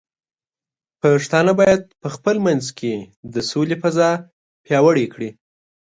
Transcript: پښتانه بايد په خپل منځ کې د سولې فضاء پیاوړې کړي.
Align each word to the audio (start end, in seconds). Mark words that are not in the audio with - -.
پښتانه 1.01 1.51
بايد 1.59 1.81
په 2.01 2.07
خپل 2.15 2.35
منځ 2.45 2.65
کې 2.79 2.93
د 3.33 3.35
سولې 3.51 3.75
فضاء 3.83 4.15
پیاوړې 4.65 5.05
کړي. 5.13 5.29